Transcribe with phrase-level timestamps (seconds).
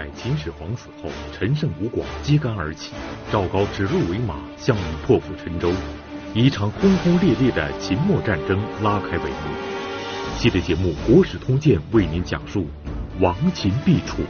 [0.00, 2.92] 在秦始皇死后，陈胜吴广揭竿而起，
[3.30, 5.70] 赵高指鹿为马，项羽破釜沉舟，
[6.32, 10.38] 一场轰轰烈烈的秦末战争拉开帷幕。
[10.38, 12.66] 系列节目《国史通鉴》为您讲述
[13.20, 14.22] 亡秦必楚。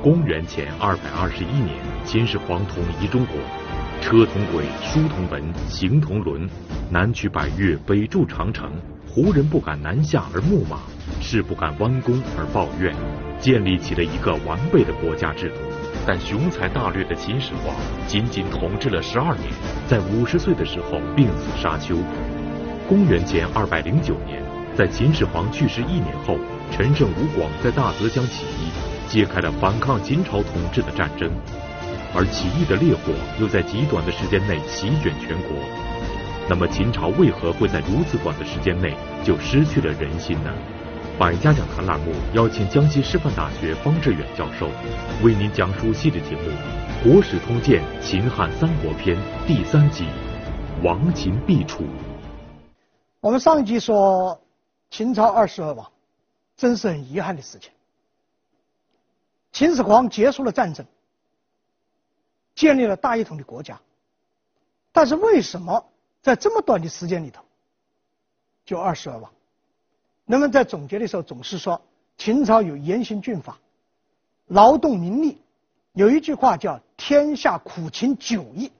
[0.00, 3.34] 公元前二百二十一年，秦始皇统一中国，
[4.00, 6.48] 车同轨，书同文，行同伦，
[6.88, 8.70] 南取百越，北筑长城。
[9.08, 10.82] 胡人不敢南下而牧马，
[11.20, 12.94] 士不敢弯弓而抱怨，
[13.40, 15.56] 建立起了一个完备的国家制度。
[16.06, 17.74] 但雄才大略的秦始皇
[18.06, 19.50] 仅仅统治了十二年，
[19.88, 21.96] 在五十岁的时候病死沙丘。
[22.88, 24.40] 公元前二百零九年，
[24.76, 26.38] 在秦始皇去世一年后，
[26.70, 28.70] 陈胜吴广在大泽乡起义。
[29.08, 31.30] 揭开了反抗秦朝统治的战争，
[32.14, 35.56] 而起义的烈火又在极短的时间内席卷全国。
[36.48, 40.50] 那么秦朝为何会在如此短的时间内就失去了人心呢？
[41.18, 44.70] 百家讲坛栏目邀请江西师范大学方志远教授
[45.22, 46.42] 为您讲述系列节目
[47.12, 50.04] 《国史通鉴·秦汉三国篇》第三集
[50.84, 51.82] 《亡秦必楚》。
[53.20, 54.40] 我们上一集说
[54.90, 55.90] 秦朝二十二王，
[56.56, 57.72] 真是很遗憾的事情。
[59.58, 60.86] 秦始皇结束了战争，
[62.54, 63.80] 建立了大一统的国家，
[64.92, 65.84] 但是为什么
[66.22, 67.42] 在这么短的时间里头
[68.64, 69.28] 就二十二王？
[70.26, 71.82] 人们在总结的时候总是说
[72.16, 73.58] 秦朝有严刑峻法，
[74.46, 75.42] 劳动民力，
[75.92, 78.70] 有一句话叫“天下苦秦久矣”。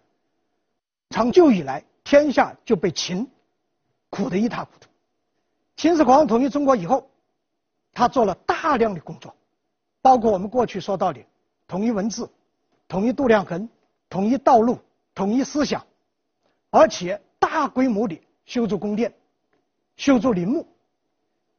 [1.10, 3.28] 长久以来，天下就被秦
[4.10, 4.88] 苦得一塌糊涂。
[5.76, 7.10] 秦始皇统一中国以后，
[7.92, 9.34] 他做了大量的工作。
[10.00, 11.20] 包括我们过去说到的
[11.66, 12.30] 统一文字、
[12.86, 13.68] 统一度量衡、
[14.08, 14.78] 统一道路、
[15.14, 15.84] 统一思想，
[16.70, 19.12] 而且大规模的修筑宫殿、
[19.96, 20.66] 修筑陵墓、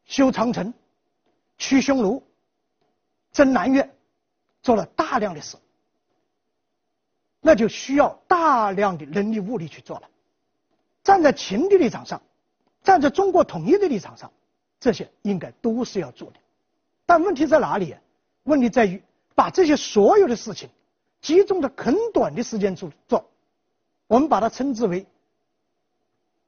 [0.06, 0.74] 修长城、
[1.58, 2.24] 驱匈奴、
[3.32, 3.88] 征南越，
[4.62, 5.58] 做了大量的事，
[7.42, 10.10] 那就需要大量的人力物力去做了。
[11.04, 12.22] 站在秦的立场上，
[12.84, 14.32] 站在中国统一的立场上，
[14.80, 16.40] 这些应该都是要做的，
[17.06, 17.96] 但问题在哪里？
[18.50, 19.02] 问题在于
[19.36, 20.70] 把这些所有的事情
[21.22, 23.30] 集中在很短的时间做做，
[24.08, 25.06] 我们把它称之为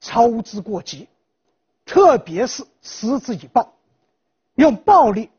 [0.00, 1.08] 操之过急，
[1.86, 3.72] 特别是失之以暴，
[4.56, 5.30] 用暴力、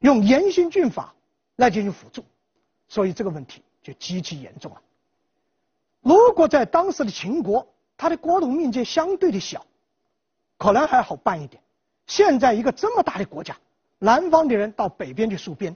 [0.00, 1.14] 用严刑峻法
[1.56, 2.22] 来进行辅助，
[2.86, 4.82] 所以这个问题就极其严重了。
[6.02, 7.66] 如果在当时的秦国，
[7.96, 9.64] 它的国土面积相对的小，
[10.58, 11.62] 可能还好办一点。
[12.06, 13.56] 现在一个这么大的国家，
[13.98, 15.74] 南方的人到北边去戍边。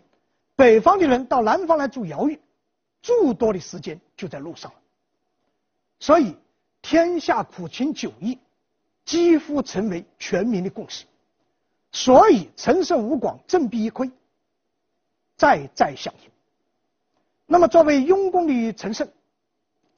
[0.57, 2.41] 北方的人到南方来住窑狱，
[3.03, 4.79] 诸多的时间就在路上了。
[5.99, 6.37] 所以，
[6.81, 8.39] 天下苦秦久矣，
[9.05, 11.07] 几乎成为全民的共识。
[11.91, 14.11] 所以，陈胜吴广振臂一挥，
[15.37, 16.31] 再再响应。
[17.47, 19.09] 那么，作为雍公的陈胜，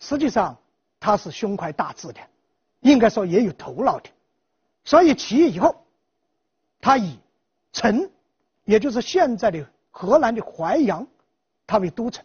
[0.01, 0.57] 实际上
[0.99, 2.21] 他是胸怀大志的，
[2.81, 4.09] 应该说也有头脑的。
[4.85, 5.85] 所以，起义以后，
[6.81, 7.19] 他以
[7.73, 8.11] 陈，
[8.65, 9.67] 也就是现在的。
[9.99, 11.07] 河南的淮阳，
[11.67, 12.23] 他为都城，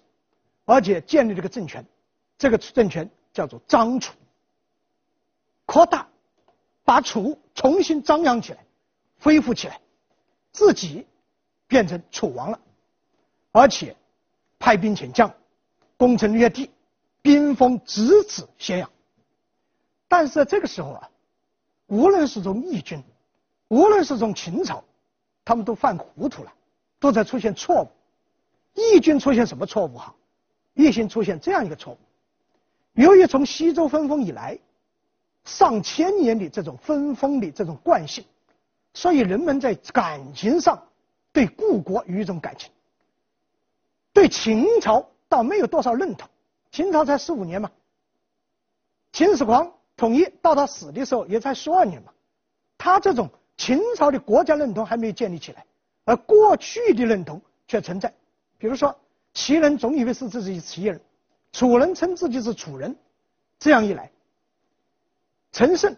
[0.66, 1.86] 而且建立这个政权，
[2.38, 4.14] 这个政权叫做张楚，
[5.66, 6.06] 扩大，
[6.84, 8.66] 把楚重新张扬起来，
[9.22, 9.80] 恢复起来，
[10.52, 11.08] 自己
[11.66, 12.60] 变成楚王了，
[13.54, 13.96] 而且
[14.60, 15.34] 派兵遣将，
[15.96, 16.70] 攻城略地，
[17.22, 18.92] 兵锋直指咸阳。
[20.10, 21.10] 但是在这个时候啊，
[21.88, 23.02] 无论是从义军，
[23.70, 24.84] 无论是从秦朝，
[25.46, 26.52] 他们都犯糊涂了。
[27.02, 27.88] 都在出现错误，
[28.76, 30.14] 义军出现什么错误哈？
[30.76, 31.98] 义军出现这样一个错误：
[32.94, 34.58] 由于从西周分封以来，
[35.44, 38.24] 上千年的这种分封的这种惯性，
[38.94, 40.80] 所以人们在感情上
[41.34, 42.72] 对故国有一种感情，
[44.14, 46.30] 对秦朝倒没有多少认同。
[46.72, 47.72] 秦朝才十五年嘛，
[49.12, 52.14] 秦始皇统一到他死的时候也才十二年嘛，
[52.78, 53.28] 他这种
[53.58, 55.66] 秦朝的国家认同还没有建立起来。
[56.04, 58.14] 而过去的认同却存在，
[58.58, 58.98] 比如说，
[59.34, 61.00] 齐人总以为是自己是齐人，
[61.52, 62.96] 楚人称自己是楚人，
[63.60, 64.12] 这样一来，
[65.52, 65.96] 陈胜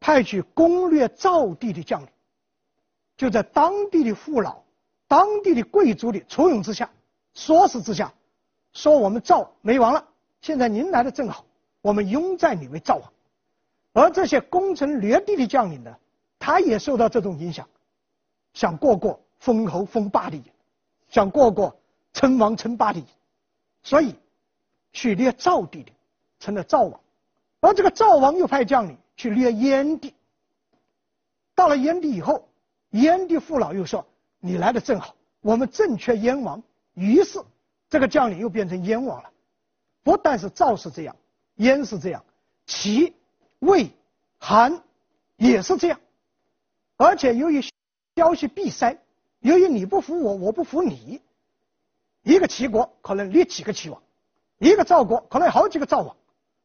[0.00, 2.08] 派去攻略赵地的将领，
[3.16, 4.62] 就在当地的父老、
[5.06, 6.90] 当地的贵族的簇拥之下、
[7.34, 8.12] 唆使之下，
[8.72, 10.06] 说我们赵没亡了，
[10.40, 11.46] 现在您来的正好，
[11.80, 13.12] 我们拥戴你为赵王。
[13.92, 15.96] 而这些攻城略地的将领呢，
[16.38, 17.66] 他也受到这种影响，
[18.52, 19.20] 想过过。
[19.38, 20.42] 封侯封霸的，
[21.08, 21.78] 想过过
[22.12, 23.02] 称王称霸的，
[23.82, 24.14] 所以
[24.92, 25.92] 去掠赵地的
[26.40, 27.00] 成了赵王，
[27.60, 30.14] 而这个赵王又派将领去掠燕地。
[31.54, 32.48] 到了燕地以后，
[32.90, 34.06] 燕地父老又说
[34.40, 36.62] ：“你来的正好，我们正缺燕王。”
[36.94, 37.42] 于是
[37.88, 39.30] 这个将领又变成燕王了。
[40.02, 41.16] 不但是赵是这样，
[41.56, 42.24] 燕是这样，
[42.66, 43.14] 齐、
[43.58, 43.90] 魏、
[44.38, 44.82] 韩
[45.36, 46.00] 也是这样。
[46.96, 47.62] 而且由于
[48.14, 48.98] 消息闭塞，
[49.40, 51.20] 由于你不服我，我不服你，
[52.22, 54.02] 一个齐国可能立几个齐王，
[54.58, 56.16] 一个赵国可能好几个赵王，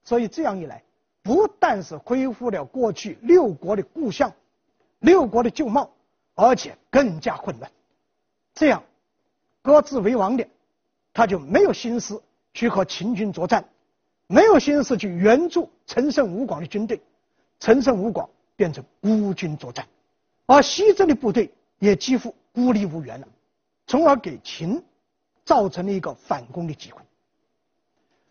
[0.03, 0.83] 所以这样一来，
[1.21, 4.33] 不但是恢复了过去六国的故相，
[4.99, 5.91] 六国的旧貌，
[6.35, 7.71] 而且更加混乱。
[8.53, 8.83] 这样
[9.61, 10.47] 各自为王的，
[11.13, 12.21] 他就没有心思
[12.53, 13.63] 去和秦军作战，
[14.27, 16.99] 没有心思去援助陈胜吴广的军队，
[17.59, 19.87] 陈胜吴广变成孤军作战。
[20.47, 21.51] 而西征的部队
[21.81, 23.27] 也几乎孤立无援了，
[23.87, 24.83] 从而给秦
[25.43, 27.01] 造成了一个反攻的机会。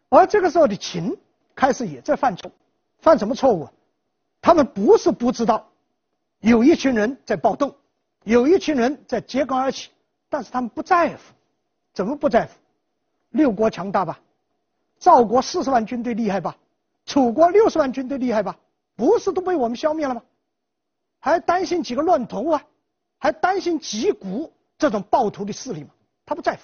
[0.09, 1.19] 而这个时候的秦
[1.53, 2.49] 开始也在犯错，
[3.01, 3.73] 犯什么错误啊？
[4.41, 5.69] 他们不是不知道
[6.39, 7.75] 有一群人在暴动，
[8.23, 9.91] 有一群人在揭竿而起，
[10.29, 11.23] 但是他们不在乎。
[11.93, 12.53] 怎么不在乎？
[13.31, 14.21] 六国强大吧？
[15.01, 16.57] 赵国四十万军队厉害吧？
[17.05, 18.57] 楚国六十万军队厉害吧？
[18.95, 20.23] 不是都被我们消灭了吗？
[21.19, 22.63] 还担心几个乱头啊？
[23.21, 25.91] 还担心吉谷这种暴徒的势力吗？
[26.27, 26.63] 他不在乎。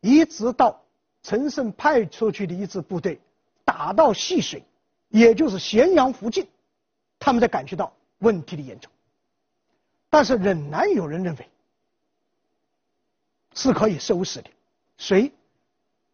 [0.00, 0.80] 一直到
[1.22, 3.18] 陈胜派出去的一支部队
[3.64, 4.62] 打到淅水，
[5.08, 6.46] 也就是咸阳附近，
[7.18, 8.92] 他们才感觉到问题的严重。
[10.10, 11.48] 但是仍然有人认为
[13.54, 14.50] 是可以收拾的。
[14.98, 15.32] 谁？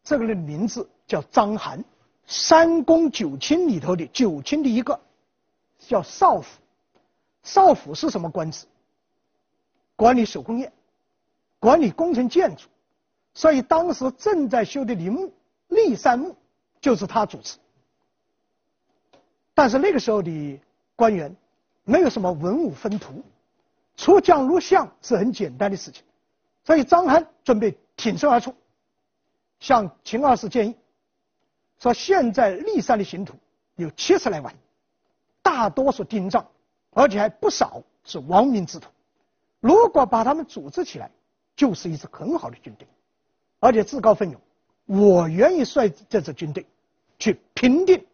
[0.05, 1.83] 这个人名字叫章邯，
[2.27, 4.99] 三公九卿里头的九卿的一个，
[5.79, 6.61] 叫少府。
[7.43, 8.67] 少府是什么官职？
[10.01, 10.73] 管理手工业，
[11.59, 12.69] 管理工程建筑，
[13.35, 15.31] 所以当时正在修的陵墓
[15.69, 16.35] 骊山墓
[16.81, 17.59] 就是他主持。
[19.53, 20.59] 但是那个时候的
[20.97, 21.37] 官员
[21.85, 23.23] 没有什么文武分图，
[23.95, 26.03] 出将入相是很简单的事情，
[26.65, 28.55] 所以章邯准备挺身而出，
[29.59, 30.75] 向秦二世建议
[31.79, 33.35] 说：现在骊山的刑徒
[33.77, 34.55] 有七十来万，
[35.43, 36.47] 大多数丁仗。
[36.93, 38.89] 而且还不少是亡命之徒，
[39.61, 41.11] 如果把他们组织起来，
[41.55, 42.89] 就是一支很好的军队，
[43.59, 44.41] 而且自告奋勇，
[44.87, 46.67] 我愿意率这支军队
[47.19, 48.05] 去平定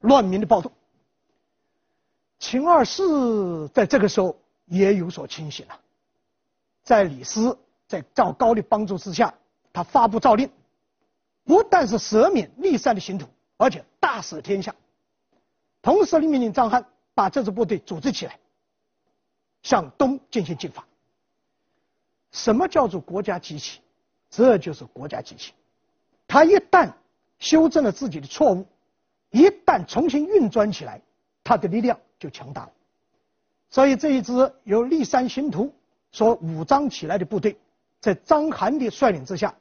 [0.00, 0.72] 乱民的暴动。
[2.38, 5.78] 秦二世在这个时候也有所清醒了，
[6.82, 9.34] 在李斯在赵高的帮助之下，
[9.72, 10.50] 他发布诏令，
[11.44, 13.26] 不但是赦免骊山的刑徒，
[13.58, 14.74] 而且大赦天下，
[15.82, 16.84] 同时命令章邯。
[17.12, 18.38] 把这支部队组织起来，
[19.62, 20.84] 向东进行进发。
[22.32, 23.80] 什么叫做国家机器？
[24.30, 25.52] 这就是国家机器。
[26.28, 26.92] 它一旦
[27.38, 28.66] 修正了自己的错误，
[29.30, 31.00] 一旦重新运转起来，
[31.42, 32.72] 它的力量就强大了。
[33.68, 34.32] 所以这一支
[34.64, 35.74] 由骊山刑徒
[36.12, 37.58] 所武装起来的部队，
[38.00, 39.54] 在章邯的率领之下，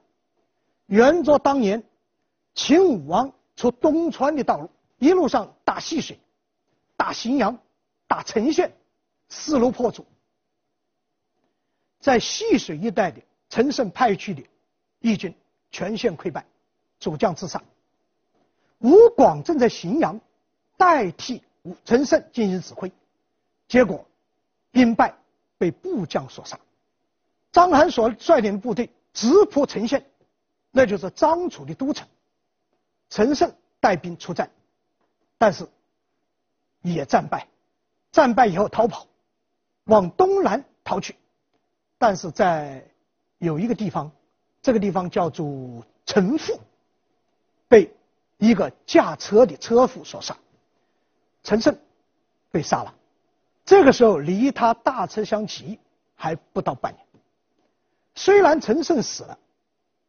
[0.86, 1.84] 沿着当年
[2.54, 6.20] 秦武王出东川的道路，一路上打淅水。
[6.96, 7.58] 打荥阳，
[8.08, 8.76] 打陈县，
[9.30, 10.06] 势如破竹。
[12.00, 14.44] 在淅水一带的陈胜派去的
[15.00, 15.36] 义军
[15.72, 16.46] 全线溃败，
[17.00, 17.62] 主将自杀。
[18.80, 20.20] 吴广正在荥阳
[20.78, 21.44] 代替
[21.86, 22.92] 陈胜进行指挥，
[23.68, 24.06] 结果
[24.72, 25.14] 兵败，
[25.58, 26.60] 被部将所杀。
[27.52, 30.06] 章邯所率领的部队直扑陈县，
[30.72, 32.08] 那就是张楚的都城。
[33.10, 34.50] 陈胜带兵出战，
[35.38, 35.68] 但是。
[36.82, 37.46] 也战败，
[38.10, 39.06] 战败以后逃跑，
[39.90, 41.16] 往东南逃去，
[41.98, 42.86] 但是在
[43.40, 44.12] 有一个地方，
[44.62, 46.60] 这个地方叫做陈父，
[47.68, 47.92] 被
[48.38, 50.38] 一个驾车的车夫所杀，
[51.44, 51.76] 陈胜
[52.52, 52.94] 被杀了。
[53.66, 55.80] 这个时候离他大车相骑
[56.16, 57.06] 还不到半年。
[58.14, 59.38] 虽然陈胜死了，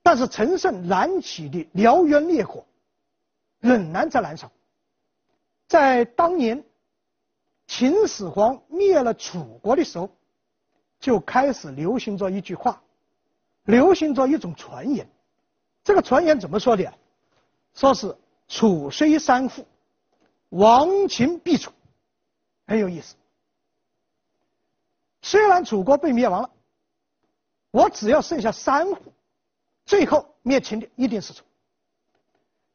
[0.02, 2.64] 但是陈胜燃起的燎原烈火
[3.60, 4.50] 仍然在燃烧。
[5.68, 6.64] 在当年，
[7.70, 10.10] 秦始皇灭了楚国的时候，
[10.98, 12.82] 就开始流行着一句话，
[13.62, 15.08] 流行着一种传言。
[15.84, 16.92] 这个传言怎么说的？
[17.74, 18.16] 说是
[18.48, 19.64] “楚虽三户，
[20.48, 21.70] 亡秦必楚”，
[22.66, 23.14] 很有意思。
[25.22, 26.50] 虽然楚国被灭亡了，
[27.70, 29.12] 我只要剩下三户，
[29.86, 31.44] 最后灭秦的一定是楚。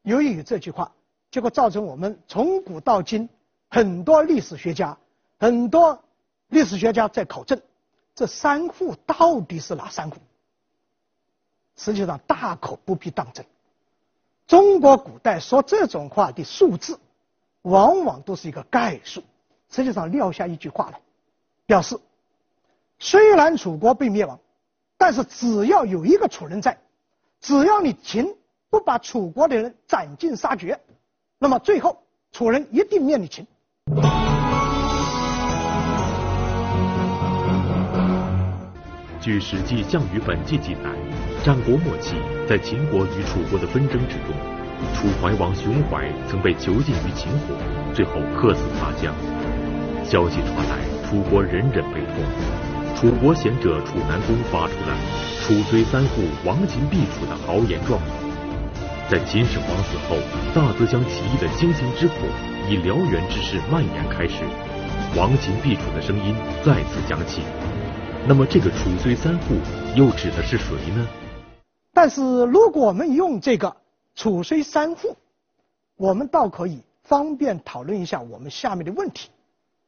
[0.04, 0.90] 由于有这句话。
[1.28, 3.28] 结果造成我们从古到今
[3.76, 4.96] 很多历史学家，
[5.38, 6.02] 很多
[6.48, 7.60] 历史学家在考证，
[8.14, 10.16] 这三户到底是哪三户？
[11.76, 13.44] 实际上大可不必当真。
[14.46, 16.98] 中国古代说这种话的数字，
[17.60, 19.22] 往往都是一个概述，
[19.68, 20.98] 实际上撂下一句话来，
[21.66, 22.00] 表示
[22.98, 24.40] 虽然楚国被灭亡，
[24.96, 26.78] 但是只要有一个楚人在，
[27.42, 28.34] 只要你秦
[28.70, 30.80] 不把楚国的人斩尽杀绝，
[31.38, 32.02] 那么最后
[32.32, 33.46] 楚人一定灭你秦。
[39.26, 40.82] 据《史记·项羽本纪》记载，
[41.42, 42.14] 战国末期，
[42.46, 44.30] 在秦国与楚国的纷争之中，
[44.94, 47.56] 楚怀王熊怀曾被囚禁于秦国，
[47.92, 49.12] 最后客死他乡。
[50.04, 52.94] 消息传来，楚国人人悲痛。
[52.94, 54.94] 楚国贤者楚南公发出了
[55.42, 58.10] “楚虽三户，亡秦必楚”的豪言壮语。
[59.10, 60.18] 在秦始皇死后，
[60.54, 62.14] 大泽乡起义的星星之火
[62.70, 64.44] 以燎原之势蔓延开始
[65.18, 67.42] ，“亡秦必楚”的声音再次响起。
[68.28, 69.54] 那么这个楚虽三户
[69.94, 71.06] 又指的是谁呢？
[71.92, 73.76] 但是如果我们用这个
[74.16, 75.16] 楚虽三户，
[75.94, 79.30] 我们倒可以方便讨论一下我们下面的问题。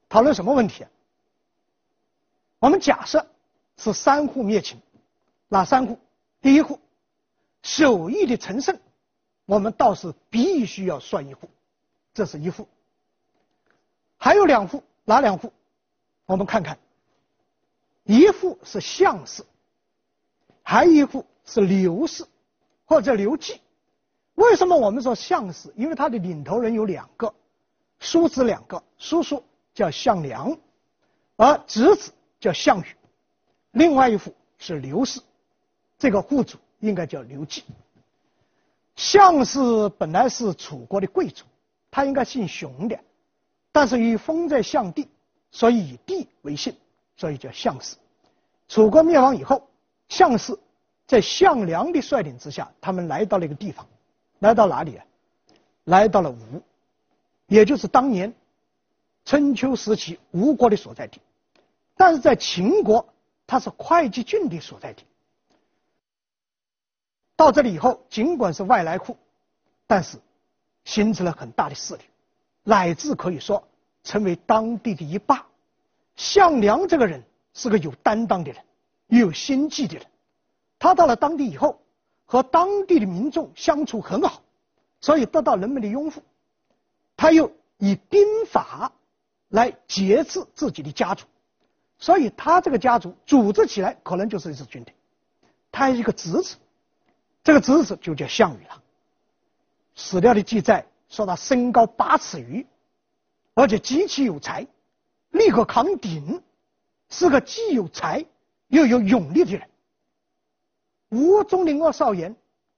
[0.09, 0.90] 讨论什么问题啊？
[2.61, 3.26] 我们假设
[3.76, 4.78] 是三户灭秦，
[5.49, 5.99] 哪三户？
[6.40, 6.78] 第一户，
[7.62, 8.78] 首义的陈胜，
[9.47, 11.50] 我们倒是必须要算一户，
[12.14, 12.68] 这是一户。
[14.16, 15.52] 还有两户，哪两户？
[16.25, 16.78] 我们看看。
[18.08, 19.44] 一户是项氏，
[20.62, 22.24] 还一户是刘氏，
[22.86, 23.60] 或者刘季。
[24.34, 25.70] 为什么我们说项氏？
[25.76, 27.34] 因为他的领头人有两个，
[27.98, 30.56] 叔子两个，叔叔叫项梁，
[31.36, 32.10] 而侄子
[32.40, 32.86] 叫项羽。
[33.72, 35.20] 另外一户是刘氏，
[35.98, 37.62] 这个户主应该叫刘季。
[38.96, 39.60] 项氏
[39.98, 41.44] 本来是楚国的贵族，
[41.90, 42.98] 他应该姓熊的，
[43.70, 45.10] 但是因封在项地，
[45.50, 46.74] 所以以地为姓。
[47.18, 47.96] 所以叫项氏。
[48.68, 49.68] 楚国灭亡以后，
[50.08, 50.58] 项氏
[51.06, 53.87] 在项梁的率领之下，他们来到了一个地方，
[54.38, 55.04] 来到哪里啊？
[55.84, 56.62] 来到了吴，
[57.46, 58.32] 也就是当年
[59.25, 61.20] 春秋时期吴国的所在地。
[61.96, 63.04] 但是在秦国，
[63.46, 65.04] 它是会稽郡的所在地。
[67.34, 69.16] 到这里以后，尽管是外来户，
[69.87, 70.18] 但是
[70.84, 72.02] 形成了很大的势力，
[72.62, 73.66] 乃至可以说
[74.04, 75.44] 成为当地的一霸。
[76.18, 77.22] 项梁这个人
[77.54, 78.62] 是个有担当的人，
[79.06, 80.04] 又有心计的人。
[80.76, 81.80] 他到了当地以后，
[82.26, 84.42] 和当地的民众相处很好，
[85.00, 86.20] 所以得到人们的拥护。
[87.16, 88.92] 他又以兵法
[89.48, 91.25] 来节制自己的家族，
[92.00, 94.92] 所以他这个家族组织起来可能就是一支军队。
[95.70, 96.56] 他有一个侄子，
[97.44, 98.82] 这个侄子就叫项羽了。
[99.94, 102.66] 史料的记载说他身高八尺余，
[103.54, 104.66] 而且极其有才。
[105.30, 106.42] 立可扛鼎，
[107.08, 108.25] 是个既有才
[108.68, 109.68] 又有勇力的人。
[111.11, 112.35] 吴中林二少言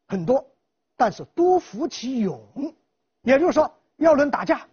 [0.07, 0.47] 很多，
[0.97, 2.75] 但是多服其勇，
[3.23, 4.67] 也就是说，要论打架，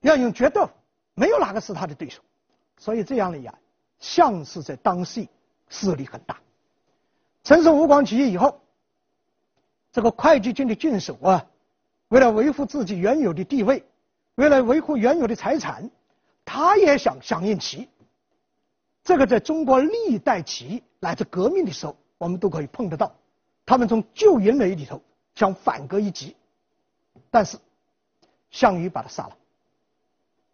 [0.00, 0.68] 要用决斗，
[1.14, 2.22] 没有哪个是他的对手。
[2.76, 3.54] 所以这样的呀，
[3.98, 5.26] 项氏在当时
[5.68, 6.40] 势力很大。
[7.44, 8.60] 陈胜吴广起义以后，
[9.92, 11.46] 这个会稽郡的郡守啊，
[12.08, 13.84] 为了维护自己原有的地位，
[14.34, 15.90] 为了维护原有的财产。
[16.52, 17.88] 他也想响应起义，
[19.04, 23.14] 这个在中国历代起义乃至革命的时候，我们都可以碰得到。
[23.64, 25.00] 他们从旧营垒里头
[25.36, 26.34] 想反戈一击，
[27.30, 27.56] 但是
[28.50, 29.36] 项羽把他杀了。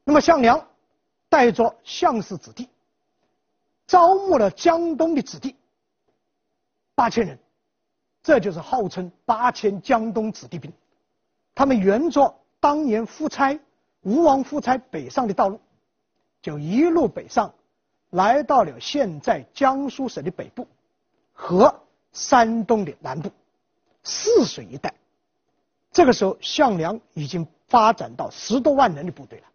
[0.05, 0.63] 那么项梁
[1.31, 2.69] 带着项氏子弟，
[3.87, 5.57] 招募了江东的子弟
[6.95, 7.39] 八千人，
[8.23, 10.71] 这就是号称八千江东子弟兵。
[11.55, 13.59] 他们沿着当年夫差
[14.03, 15.59] 吴王夫差北上的道路。
[16.47, 17.53] 就一路北上，
[18.11, 20.69] 来到了现在江苏省的北部
[21.33, 23.33] 和山东的南部
[24.05, 24.95] 泗水一带。
[25.91, 29.47] 这个时候，项梁已经发展到十多万人的部队了。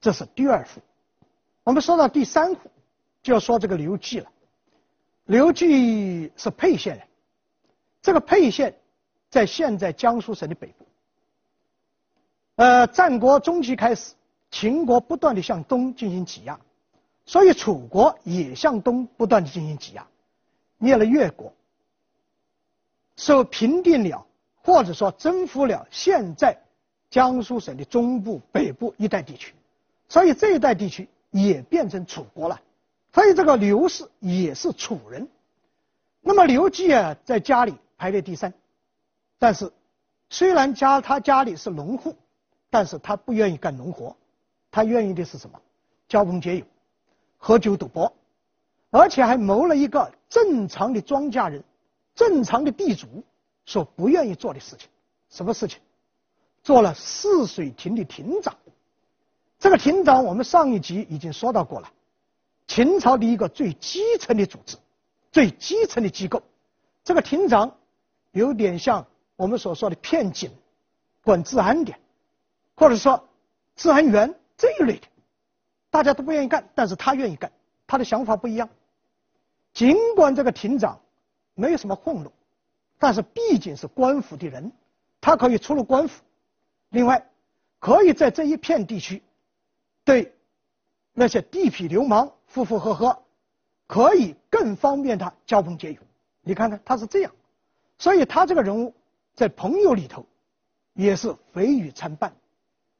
[0.00, 0.80] 这是第二户。
[1.62, 2.68] 我们说到第三户，
[3.22, 4.28] 就要说这个刘季了。
[5.26, 7.06] 刘季是沛县人，
[8.02, 8.74] 这个沛县
[9.28, 10.84] 在现在江苏省的北部。
[12.56, 14.14] 呃，战国中期开始。
[14.50, 16.58] 秦国不断地向东进行挤压，
[17.24, 20.06] 所以楚国也向东不断地进行挤压，
[20.78, 21.52] 灭了越国，
[23.16, 24.26] 受平定了
[24.62, 26.56] 或者说征服了现在
[27.10, 29.54] 江苏省的中部、北部一带地区，
[30.08, 32.60] 所以这一带地区也变成楚国了。
[33.12, 35.28] 所以这个刘氏也是楚人。
[36.20, 38.52] 那么刘季啊，在家里排列第三，
[39.38, 39.72] 但是
[40.28, 42.16] 虽然家他家里是农户，
[42.68, 44.16] 但是他不愿意干农活。
[44.70, 45.60] 他愿意的是什么？
[46.08, 46.64] 交朋结友，
[47.38, 48.12] 喝酒赌博，
[48.90, 51.62] 而且还谋了一个正常的庄稼人
[52.14, 53.06] 正常的地主
[53.64, 54.88] 所不愿意做的事情。
[55.28, 55.78] 什么事情？
[56.62, 58.56] 做了泗水亭的亭长。
[59.58, 61.90] 这个亭长，我们上一集已经说到过了，
[62.66, 64.76] 秦朝的一个最基层的组织，
[65.30, 66.42] 最基层的机构。
[67.04, 67.76] 这个亭长
[68.32, 70.50] 有点像我们所说的片警，
[71.22, 71.94] 管治安的，
[72.74, 73.28] 或者说
[73.76, 75.08] 治安员这一类的，
[75.88, 77.50] 大家都不愿意干，但是他愿意干，
[77.86, 78.68] 他的想法不一样。
[79.72, 81.00] 尽管这个亭长
[81.54, 82.30] 没有什么俸禄，
[82.98, 84.70] 但是毕竟是官府的人，
[85.18, 86.22] 他可以出入官府。
[86.90, 87.26] 另外，
[87.78, 89.22] 可以在这一片地区，
[90.04, 90.30] 对
[91.14, 93.22] 那些地痞流氓呼呼喝喝，
[93.86, 96.00] 可以更方便他交朋结友。
[96.42, 97.32] 你看看他是这样，
[97.96, 98.92] 所以他这个人物
[99.34, 100.26] 在朋友里头
[100.92, 102.30] 也是毁誉参半。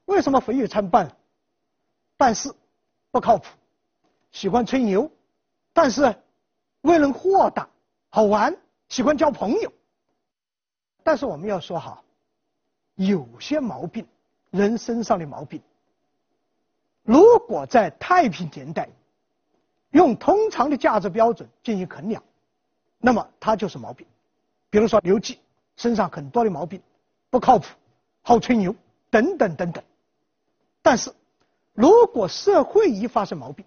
[0.07, 1.15] 为什么毁誉参半？
[2.21, 2.55] 办事
[3.11, 3.47] 不靠谱，
[4.31, 5.11] 喜欢吹牛，
[5.73, 6.15] 但是
[6.83, 7.67] 为人豁达、
[8.11, 8.55] 好玩，
[8.91, 9.73] 喜欢交朋友。
[11.03, 12.05] 但是我们要说好。
[12.95, 14.07] 有些毛病，
[14.51, 15.63] 人身上的毛病，
[17.03, 18.91] 如果在太平年代
[19.93, 22.23] 用通常的价值标准进行衡量，
[22.99, 24.07] 那么他就是毛病。
[24.69, 25.41] 比如说刘季
[25.77, 26.83] 身上很多的毛病，
[27.31, 27.65] 不靠谱，
[28.21, 28.77] 好吹牛
[29.09, 29.83] 等等等等。
[30.83, 31.15] 但是，
[31.81, 33.65] 如果社会一发生毛病，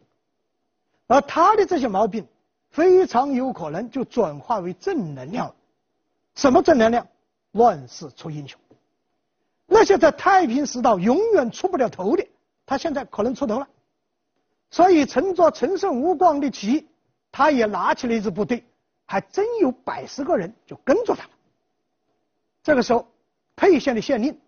[1.08, 2.27] 而他的这些毛病
[2.70, 5.55] 非常有可能就转化为正能量了。
[6.36, 7.08] 什么正能量？
[7.53, 8.60] 乱世出英雄。
[9.65, 12.27] 那些在太平时代永远出不了头的，
[12.67, 13.67] 他现在可能出头了。
[14.70, 16.88] 所以乘着陈胜吴广的旗，
[17.32, 18.63] 他也拿起了一支部队，
[19.05, 21.29] 还真有百十个人就跟着他了。
[22.62, 23.08] 这个时候，
[23.55, 24.39] 沛县的县令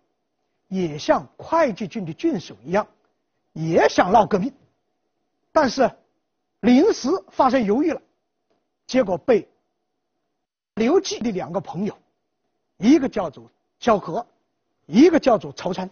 [0.68, 2.86] 也像会稽郡的郡守一样，
[3.56, 4.52] 也想闹革命，
[5.50, 5.90] 但是
[6.60, 8.00] 临时发生犹豫了，
[8.86, 9.48] 结果被
[10.74, 11.98] 刘季的两个朋友，
[12.76, 13.50] 一个叫做
[13.80, 14.24] 萧何。
[14.88, 15.90] 一个叫做曹参，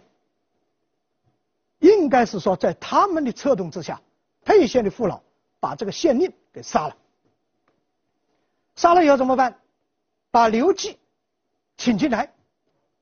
[1.79, 4.01] 应该是说在他们的策动之下，
[4.45, 5.21] 沛县的父老
[5.59, 6.95] 把这个县令给杀了。
[8.77, 9.59] 杀了以后怎么办？
[10.31, 10.97] 把刘季
[11.75, 12.33] 请进来，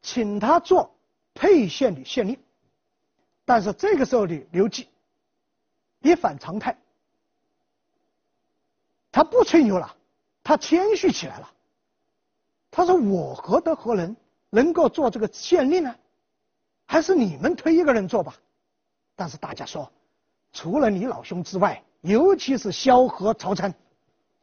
[0.01, 0.95] 请他做
[1.35, 2.42] 沛县的县令。
[3.45, 4.87] 但是这个时候的刘季
[5.99, 6.77] 一反常态，
[9.11, 9.95] 他不吹牛了，
[10.43, 11.49] 他谦虚起来了。
[12.71, 14.15] 他说：“我何德何能？”
[14.49, 15.95] 能够做这个县令呢，
[16.85, 18.35] 还是你们推一个人做吧？
[19.15, 19.91] 但是大家说，
[20.51, 23.73] 除了你老兄之外，尤其是萧何、曹参，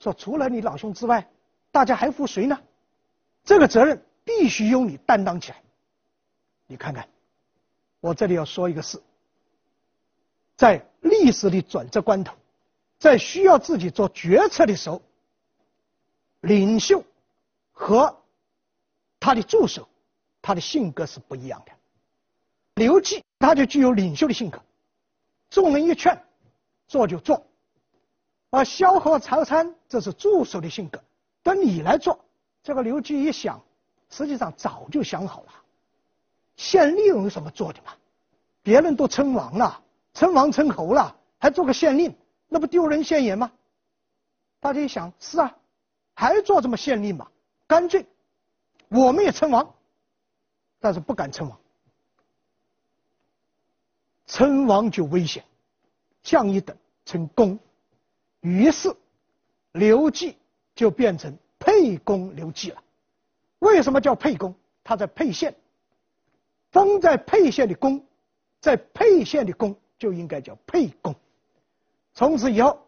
[0.00, 1.30] 说除了你老兄之外，
[1.70, 2.60] 大家还服谁呢？
[3.44, 5.62] 这个责任必须由你担当起来。
[6.66, 7.08] 你看看，
[8.00, 9.00] 我这里要说一个事，
[10.56, 12.34] 在历史的转折关头，
[12.98, 15.00] 在需要自己做决策的时候，
[16.40, 17.04] 领袖
[17.72, 18.22] 和
[19.18, 19.86] 他的助手。
[20.42, 21.72] 他的性格是不一样的。
[22.76, 24.58] 刘季他就具有领袖的性格，
[25.50, 26.18] 众人一劝，
[26.88, 27.44] 做就做；
[28.48, 30.98] 而萧何、曹参这是助手的性格，
[31.42, 32.24] 等你来做。
[32.62, 33.62] 这个刘季一想，
[34.08, 35.52] 实际上早就想好了，
[36.60, 37.92] 县令有什么做的嘛？
[38.62, 42.14] 别人都称王了，称王称侯了，还做个县令，
[42.48, 43.50] 那不丢人现眼吗？
[44.60, 45.56] 大家一想，是啊，
[46.12, 47.26] 还做什么县令嘛？
[47.66, 48.04] 干脆
[48.88, 49.74] 我们也称王。
[50.80, 51.58] 但是不敢称王，
[54.26, 55.42] 称王就危险，
[56.22, 57.58] 降一等称公，
[58.40, 58.94] 于是
[59.72, 60.36] 刘季
[60.74, 62.82] 就变成沛公刘季了。
[63.60, 64.54] 为什么叫沛公？
[64.84, 65.54] 他在沛县，
[66.70, 68.04] 封在沛县的公，
[68.60, 71.14] 在沛县的公就应该叫沛公。
[72.14, 72.86] 从此以后，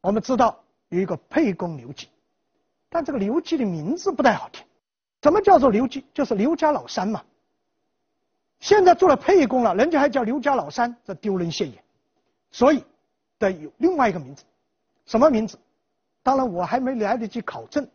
[0.00, 2.08] 我们知道有一个沛公刘季，
[2.88, 4.64] 但这个刘季的名字不太好听。
[5.22, 6.04] 什么叫做刘季？
[6.12, 7.22] 就是刘家老三嘛。
[8.60, 11.82] 现在做了沛公了，人家还叫刘家老三，这丢人现眼。
[12.50, 12.84] 所以
[13.38, 14.44] 得有另外一个名字，
[15.06, 15.58] 什么名字？
[16.22, 17.88] 当然我还没来得及考证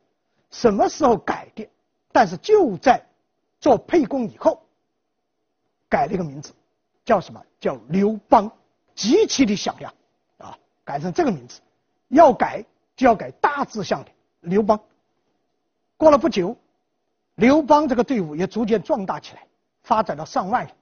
[0.51, 1.69] 什么时候改的，
[2.11, 3.01] 但是就在
[3.59, 4.61] 做沛公以后
[5.89, 6.53] 改了一个名字，
[7.05, 7.43] 叫什么？
[7.59, 8.51] 叫刘邦，
[8.95, 9.93] 极其的响亮
[10.37, 10.57] 啊！
[10.83, 11.61] 改成这个名字，
[12.09, 12.63] 要改
[12.95, 14.79] 就要改大志向的刘邦。
[15.97, 16.55] 过了不久。
[17.35, 19.45] 刘邦这个队伍也逐渐壮大起来，
[19.83, 20.75] 发展到上万人。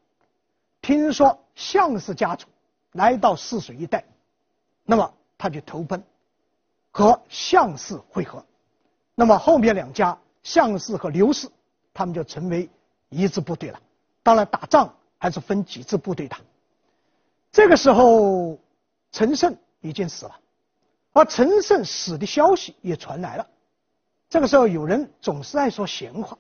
[0.82, 2.48] 听说项氏家族
[2.94, 4.06] 来到泗水一带，
[4.86, 6.02] 那么他就投奔，
[6.91, 8.41] 和项氏会合。
[9.15, 11.50] 那么后面两家项氏和刘氏，
[11.94, 12.70] 他们就成为
[13.10, 13.82] 一支部队了。
[14.26, 16.40] 当然打仗还是分几支部队打。
[17.52, 18.58] 这个时候，
[19.12, 20.36] 陈胜已经死了，
[21.14, 23.48] 而陈胜死的消息也传来了。
[24.28, 26.36] 这个时候有人总是爱说闲话，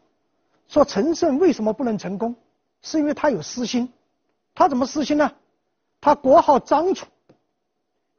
[0.67, 2.35] 说陈胜为什么不能成功，
[2.81, 3.93] 是因为他有私心。
[4.55, 5.31] 他怎么私心呢？
[6.01, 7.05] 他国号张楚，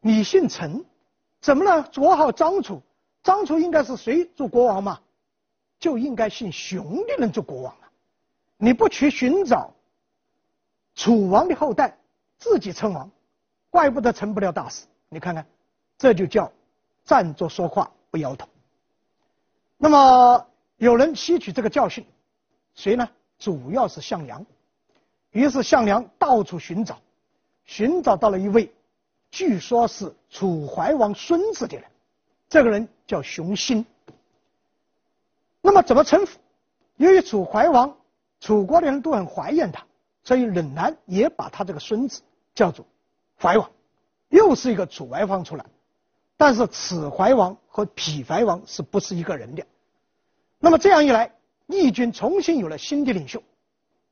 [0.01, 0.85] 你姓陈，
[1.41, 1.83] 怎么了？
[1.93, 2.81] 国号张楚，
[3.25, 5.01] 张楚应该是谁做国王嘛？
[5.81, 7.86] 就应该姓熊的人做国王啊！
[8.59, 9.73] 你不去寻找
[10.95, 11.97] 楚王的后代，
[12.39, 13.11] 自己称王，
[13.71, 14.87] 怪不得成不了大事。
[15.09, 15.47] 你看看，
[15.99, 16.51] 这就叫
[17.05, 18.49] 站着说话不腰疼。
[19.77, 20.47] 那么
[20.79, 22.05] 有人吸取这个教训，
[22.75, 23.09] 谁呢？
[23.39, 24.45] 主要是项梁。
[25.33, 26.99] 于是项梁到处寻找，
[27.67, 28.73] 寻找到了一位，
[29.31, 31.85] 据说是楚怀王孙子的人，
[32.49, 33.85] 这个人叫熊心。
[35.61, 36.33] 那么怎么称呼？
[36.97, 37.95] 由于楚怀王、
[38.47, 39.85] 楚国的人都很怀念他，
[40.23, 42.23] 所以仍然也把他这个孙子
[42.55, 42.87] 叫做
[43.43, 43.69] 怀王，
[44.29, 45.67] 又是一个楚怀王出来。
[46.37, 49.67] 但是此怀王和彼怀王是不是一个人的？
[50.61, 51.33] 那么这样一来，
[51.67, 53.43] 义军重新有了新的领袖。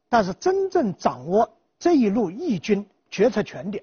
[0.09, 3.81] 但是真正掌握这一路义军决策权的，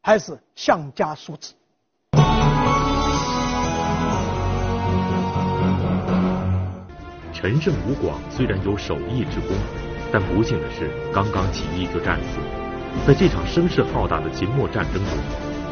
[0.00, 1.52] 还是项家叔侄。
[7.34, 9.56] 陈胜吴广虽然有守义之功，
[10.12, 12.40] 但不幸的是，刚刚起义就战死。
[13.06, 15.16] 在这场声势浩大的秦末战争中，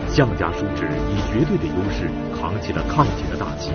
[0.08, 3.72] 项家叔侄以绝对的优势扛起了抗秦的大旗。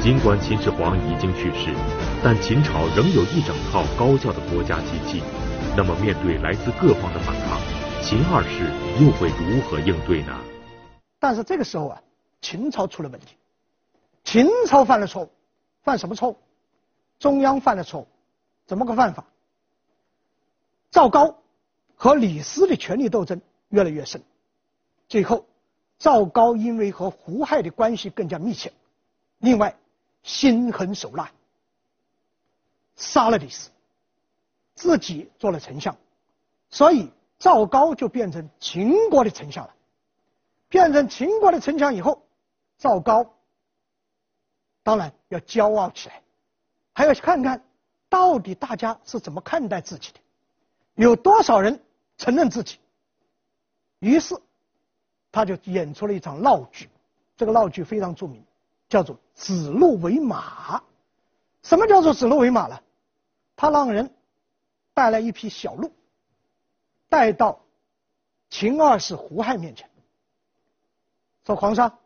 [0.00, 1.74] 尽管秦始皇已经去世，
[2.22, 5.22] 但秦朝仍有一整套高效的国家机器。
[5.76, 7.58] 那么，面对来自各方的反抗，
[8.00, 8.70] 秦二世
[9.02, 10.32] 又会如何应对呢？
[11.18, 12.00] 但是这个时候啊，
[12.40, 13.34] 秦朝出了问题。
[14.22, 15.30] 秦朝犯了错误，
[15.82, 16.36] 犯什么错误？
[17.18, 18.06] 中央犯了错误，
[18.66, 19.24] 怎么个犯法？
[20.94, 21.42] 赵高
[21.96, 24.22] 和李斯的权力斗争越来越深，
[25.08, 25.44] 最后
[25.98, 28.72] 赵高因为和胡亥的关系更加密切，
[29.38, 29.76] 另外。
[30.22, 31.30] 心狠手辣，
[32.96, 33.68] 杀了李斯，
[34.74, 35.94] 自己做了丞相，
[36.70, 39.74] 所以赵高就变成秦国的丞相了。
[40.70, 42.22] 变成秦国的丞相以后，
[42.78, 43.34] 赵高
[44.82, 46.22] 当然要骄傲起来，
[46.94, 47.62] 还要去看看
[48.08, 50.20] 到底大家是怎么看待自己的，
[50.94, 51.82] 有多少人
[52.16, 52.78] 承认自己。
[53.98, 54.36] 于是
[55.32, 56.88] 他就演出了一场闹剧，
[57.36, 58.44] 这个闹剧非常著名。
[58.86, 60.80] 叫做指鹿为马，
[61.62, 62.80] 什么叫做指鹿为马呢？
[63.56, 64.14] 他让人
[64.92, 65.90] 带来一匹小鹿，
[67.08, 67.60] 带到
[68.50, 69.90] 秦二世胡亥面前，
[71.44, 71.98] 说：“皇上，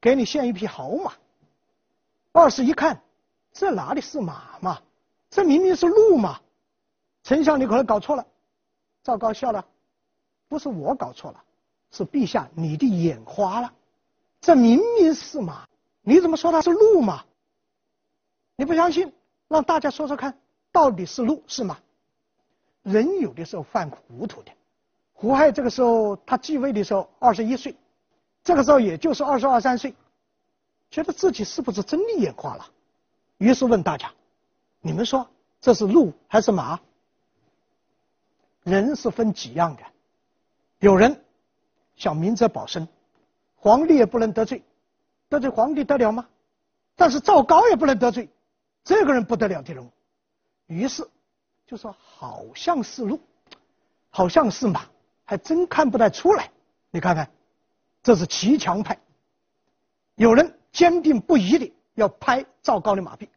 [0.00, 1.14] 给你献一匹好马。”
[2.30, 3.02] 二世一看，
[3.52, 4.80] 这哪里是马嘛？
[5.30, 6.40] 这明明是鹿嘛！
[7.22, 8.26] 丞相，你可能搞错了。
[9.04, 9.64] 赵高笑了，
[10.48, 11.44] 不是我搞错了，
[11.90, 13.72] 是陛下你的眼花了。
[14.40, 15.66] 这明明是马，
[16.02, 17.24] 你怎么说它是鹿嘛？
[18.56, 19.12] 你不相信，
[19.48, 20.36] 让大家说说看，
[20.70, 21.78] 到底是鹿是马？
[22.82, 24.52] 人有的时候犯糊涂的。
[25.12, 27.76] 胡亥这个时候他继位的时候二十一岁，
[28.42, 29.94] 这个时候也就是二十二三岁，
[30.90, 32.66] 觉得自己是不是真的眼花了？
[33.38, 34.12] 于是问大家：
[34.80, 35.28] 你们说
[35.60, 36.80] 这是鹿还是马？
[38.62, 39.82] 人是分几样的，
[40.78, 41.24] 有人
[41.96, 42.86] 想明哲保身。
[43.56, 44.62] 皇帝也不能得罪，
[45.28, 46.28] 得罪皇帝得了吗？
[46.96, 48.28] 但是赵高也不能得罪，
[48.84, 49.90] 这个人不得了的人物。
[50.66, 51.08] 于是
[51.66, 53.20] 就说好像是鹿，
[54.10, 54.84] 好像是马，
[55.24, 56.50] 还真看不太出来。
[56.90, 57.30] 你看看，
[58.02, 58.98] 这是骑墙派。
[60.16, 63.28] 有人坚定不移的要拍赵高的马屁，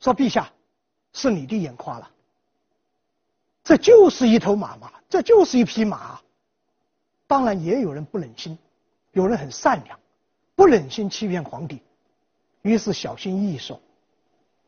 [0.00, 0.52] 说陛下
[1.12, 2.10] 是你的眼花了，
[3.64, 6.20] 这就是一头马嘛，这就是一匹马。
[7.26, 8.58] 当然也有人不忍心。
[9.12, 10.00] 有人很善良，
[10.54, 11.82] 不忍心欺骗皇帝，
[12.62, 13.78] 于是小心翼翼说：“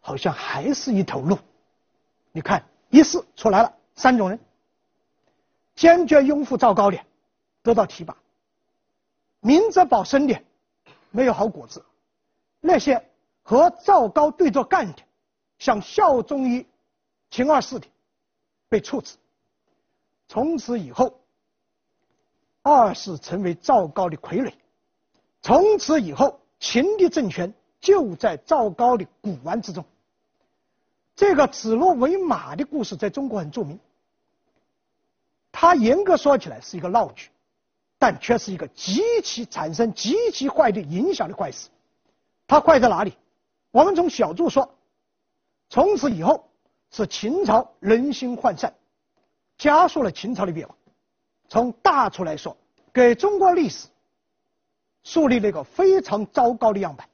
[0.03, 1.39] 好像还是一头鹿。”
[2.31, 4.39] 你看，一试出来了三种人：
[5.75, 6.99] 坚决拥护赵高的，
[7.63, 8.15] 得到提拔；
[9.41, 10.39] 明哲保身的，
[11.11, 11.81] 没有好果子；
[12.61, 13.03] 那些
[13.43, 15.03] 和赵高对着干的，
[15.59, 16.67] 想效忠于
[17.31, 17.87] 秦二世的，
[18.69, 19.17] 被处置。
[20.29, 21.21] 从此以后。
[22.67, 24.51] 二世成为赵高的傀儡，
[25.43, 29.85] 从此以后，秦的政权就在赵高的古玩之中。
[31.15, 33.79] 这个指鹿为马的故事在中国很著名。
[35.53, 37.29] 它严格说起来是一个闹剧，
[37.99, 41.69] 但却是一个极其产生极其坏的影响的坏事。
[42.47, 43.13] 它坏在哪里？
[43.73, 44.75] 我们从小处说，
[45.69, 46.49] 从此以后
[46.97, 48.73] 是秦朝人心涣散，
[49.59, 50.77] 加速了秦朝的灭亡。
[51.49, 52.57] 从大处来说，
[52.93, 53.89] 给中国历史
[55.03, 57.09] 树立了一个非常糟糕的样板。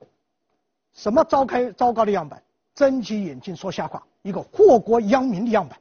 [0.93, 2.43] 什么糟开糟糕的样板？
[2.75, 5.81] 睁起眼睛说瞎话，一个祸国殃民的样板。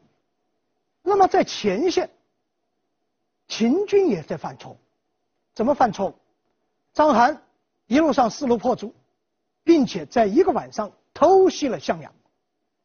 [1.04, 2.10] 那么在前线，
[3.50, 4.78] 秦军也在犯错误，
[5.54, 6.16] 怎么犯错误？
[6.94, 7.38] 章邯
[7.86, 8.96] 一路上势如破竹，
[9.62, 12.14] 并且在一个晚上偷袭了项梁，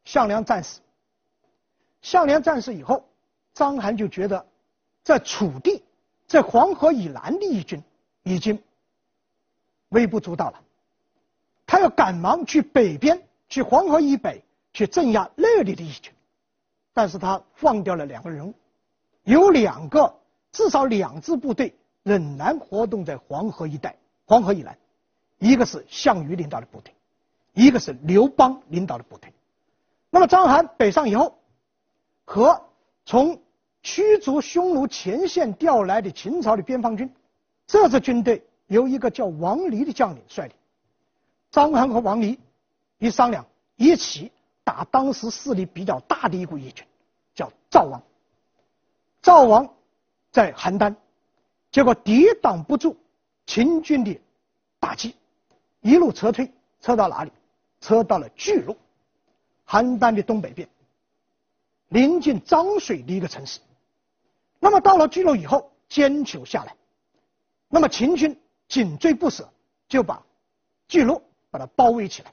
[0.05, 0.81] 项梁战死。
[2.05, 3.09] 项梁战死以后，
[3.55, 4.45] 章邯就觉得，
[5.03, 5.83] 在楚地，
[6.27, 7.83] 在黄河以南的义军
[8.23, 8.63] 已经
[9.89, 10.63] 微不足道了，
[11.65, 16.13] 他要赶忙去北边，去黄河以北去镇压那里的义军，
[16.93, 18.55] 但是他放掉了两个人物，
[19.23, 20.15] 有两个，
[20.53, 24.77] 至少两支部队仍然活动在黄河一带，黄河以南，
[25.39, 26.93] 一个是项羽领导的部队，
[27.55, 29.33] 一个是刘邦领导的部队。
[30.11, 31.39] 那么章邯北上以后。
[32.25, 32.61] 和
[33.05, 33.41] 从
[33.83, 37.13] 驱逐匈奴前线调来的秦朝的边防军，
[37.67, 40.57] 这支军队由一个叫王离的将领率领。
[41.51, 42.39] 张邯和王离
[42.99, 44.33] 一商量，一起
[44.65, 46.85] 打当时势力比较大的一股义军，
[47.35, 48.03] 叫赵王。
[49.23, 49.69] 赵王
[50.33, 50.95] 在邯郸，
[51.71, 52.97] 结果抵挡不住
[53.47, 54.19] 秦军的
[54.81, 55.15] 打击，
[55.81, 57.31] 一路撤退，撤到哪里？
[57.81, 58.75] 撤到了巨鹿，
[59.67, 60.67] 邯郸的东北边。
[61.95, 63.61] 临近漳水的一个城市，
[64.59, 66.75] 那么到了巨鹿以后，坚守下来，
[67.69, 69.49] 那么秦军紧追不舍，
[69.89, 70.21] 就把
[70.89, 72.33] 巨鹿把它包围起来。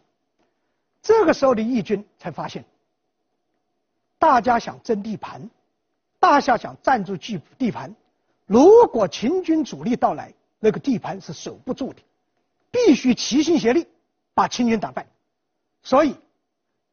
[1.03, 2.65] 这个时候的义军才发现，
[4.17, 5.47] 大家想争地盘，
[6.19, 7.95] 大家想占住巨地盘，
[8.47, 12.01] 如果秦军主力到来，那个地盘是守不住的，
[12.71, 13.87] 必须齐心协力
[14.33, 15.05] 把秦军打败。
[15.83, 16.15] 所以，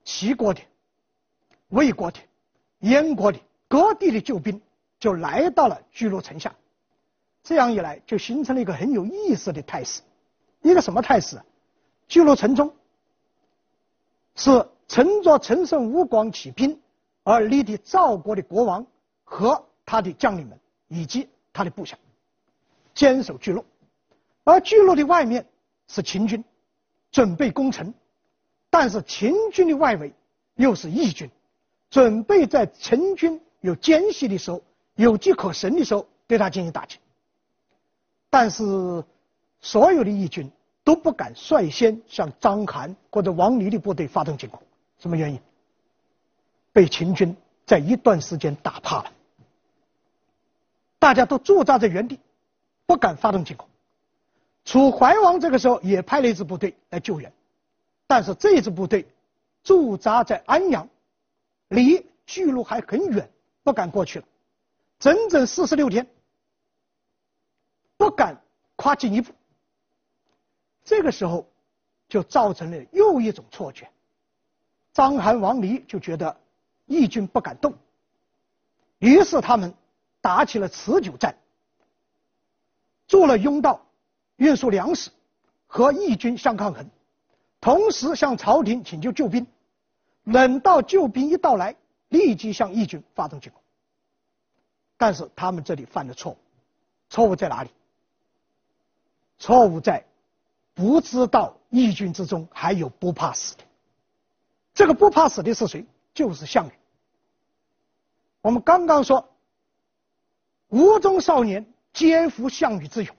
[0.05, 0.61] 齐国的、
[1.69, 2.21] 魏国的。
[2.81, 3.39] 燕国的
[3.69, 4.61] 各地的救兵
[5.01, 6.55] 就来到了巨鹿城下，
[7.43, 10.03] 这样一来就形成了一个很有意思的态势。
[10.63, 11.45] 一个什么态势啊？
[12.07, 12.75] 巨鹿城中
[14.35, 16.81] 是乘着陈胜吴广起兵
[17.23, 18.87] 而立的赵国的国王
[19.25, 21.99] 和他的将领们以及他的部下
[22.95, 23.65] 坚守巨鹿，
[24.45, 25.47] 而巨鹿的外面
[25.87, 26.43] 是秦军
[27.13, 27.93] 准备攻城，
[28.71, 30.13] 但是秦军的外围
[30.55, 31.31] 又是义军。
[31.91, 34.63] 准备在陈军有间隙的时候，
[34.95, 36.99] 有机可乘的时候，对他进行打击。
[38.31, 38.63] 但是，
[39.61, 40.51] 所有的义军
[40.85, 44.61] 都不敢率先向章邯或者王离的部队发动进攻。
[44.99, 45.41] 什么原因？
[46.73, 47.35] 被秦军
[47.67, 49.13] 在一段时间打怕了，
[50.99, 52.21] 大家都驻扎在原地，
[52.87, 53.67] 不敢发动进攻。
[54.65, 57.33] 楚怀王这个时候也派了一支部队来救援，
[58.07, 59.07] 但是这支部队
[59.65, 60.87] 驻扎在安阳。
[61.69, 63.31] 离巨鹿还很远，
[63.63, 64.27] 不敢过去了，
[64.99, 66.07] 整整四十六天，
[67.97, 68.43] 不敢
[68.77, 69.33] 跨进一步。
[70.85, 71.47] 这个时候，
[72.09, 73.91] 就造成了又一种错觉。
[74.95, 76.41] 章邯、王离就觉得
[76.87, 77.75] 义军不敢动，
[78.99, 79.75] 于是他们
[80.21, 81.37] 打起了持久战，
[83.07, 83.87] 筑了甬道，
[84.37, 85.11] 运输粮食，
[85.67, 86.89] 和义军相抗衡，
[87.61, 89.47] 同时向朝廷请求救兵。
[90.33, 91.75] 等到救兵一到来，
[92.09, 93.63] 立即向义军发动进攻。
[94.97, 96.39] 但是他们这里犯的错误，
[97.09, 97.71] 错误在哪里？
[99.39, 100.05] 错误在
[100.75, 103.65] 不知道义军之中还有不怕死的。
[104.75, 105.87] 这个不怕死的是谁？
[106.13, 106.73] 就是项羽。
[108.41, 109.29] 我们刚刚说，
[110.69, 113.17] 吴中少年皆服项羽之勇，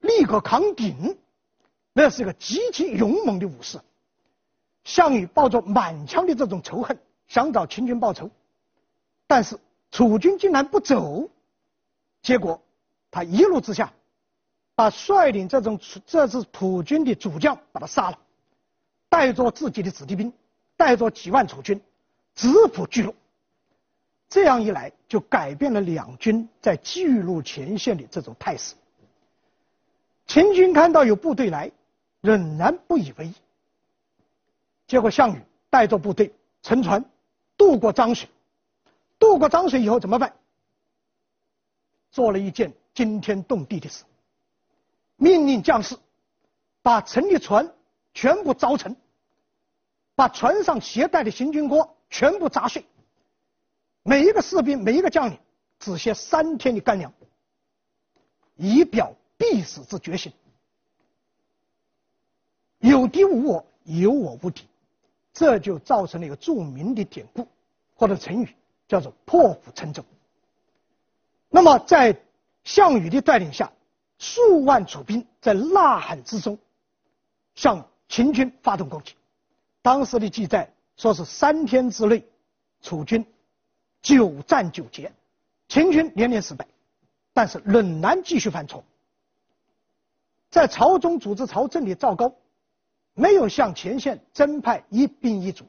[0.00, 1.18] 立可扛鼎，
[1.92, 3.80] 那是一个极其勇猛的武士。
[4.86, 6.96] 项羽抱着满腔的这种仇恨，
[7.26, 8.30] 想找秦军报仇，
[9.26, 9.58] 但是
[9.90, 11.28] 楚军竟然不走，
[12.22, 12.62] 结果
[13.10, 13.92] 他一怒之下，
[14.76, 18.18] 把率领这种这支楚军的主将把他杀了，
[19.08, 20.32] 带着自己的子弟兵，
[20.76, 21.80] 带着几万楚军，
[22.36, 23.12] 直扑巨鹿。
[24.28, 28.76] 这样一来，就改变了两军在巨鹿前线的这种态势。
[30.28, 31.72] 秦军看到有部队来，
[32.20, 33.34] 仍然不以为意。
[34.86, 37.04] 结果，项羽带着部队乘船
[37.56, 38.28] 渡过漳水，
[39.18, 40.34] 渡过漳水以后怎么办？
[42.10, 44.04] 做了一件惊天动地的事，
[45.16, 45.98] 命令将士
[46.82, 47.70] 把乘的船
[48.14, 48.96] 全部凿沉，
[50.14, 52.86] 把船上携带的行军锅全部砸碎，
[54.02, 55.38] 每一个士兵、每一个将领
[55.80, 57.12] 只携三天的干粮，
[58.54, 60.32] 以表必死之决心。
[62.78, 64.64] 有敌无我，有我无敌。
[65.38, 67.46] 这就造成了一个著名的典故
[67.94, 68.56] 或者成语，
[68.88, 70.02] 叫做破釜沉舟。
[71.50, 72.18] 那么在
[72.64, 73.70] 项羽的带领下，
[74.18, 76.58] 数万楚兵在呐喊之中
[77.54, 79.14] 向秦军发动攻击。
[79.82, 82.24] 当时的记载说是三天之内，
[82.80, 83.22] 楚军
[84.00, 85.12] 九战九捷，
[85.68, 86.66] 秦军连连失败，
[87.34, 88.82] 但是仍然继续犯错。
[90.48, 92.32] 在朝中组织朝政的赵高，
[93.18, 95.64] 没有向前线增派一兵一卒，